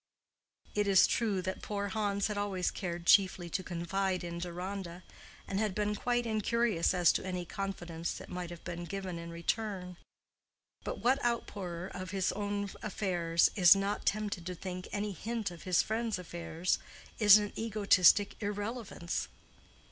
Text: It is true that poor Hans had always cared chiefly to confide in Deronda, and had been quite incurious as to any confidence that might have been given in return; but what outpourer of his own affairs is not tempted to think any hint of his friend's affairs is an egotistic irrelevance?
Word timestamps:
It 0.73 0.87
is 0.87 1.05
true 1.05 1.43
that 1.43 1.61
poor 1.61 1.89
Hans 1.89 2.25
had 2.25 2.35
always 2.35 2.71
cared 2.71 3.05
chiefly 3.05 3.51
to 3.51 3.61
confide 3.61 4.23
in 4.23 4.39
Deronda, 4.39 5.03
and 5.47 5.59
had 5.59 5.75
been 5.75 5.93
quite 5.93 6.25
incurious 6.25 6.95
as 6.95 7.11
to 7.13 7.23
any 7.23 7.45
confidence 7.45 8.13
that 8.13 8.27
might 8.27 8.49
have 8.49 8.63
been 8.63 8.85
given 8.85 9.19
in 9.19 9.29
return; 9.29 9.97
but 10.83 10.97
what 11.03 11.23
outpourer 11.23 11.85
of 11.93 12.09
his 12.09 12.31
own 12.31 12.71
affairs 12.81 13.51
is 13.55 13.75
not 13.75 14.07
tempted 14.07 14.43
to 14.47 14.55
think 14.55 14.87
any 14.91 15.11
hint 15.11 15.51
of 15.51 15.65
his 15.65 15.83
friend's 15.83 16.17
affairs 16.17 16.79
is 17.19 17.37
an 17.37 17.53
egotistic 17.55 18.41
irrelevance? 18.41 19.27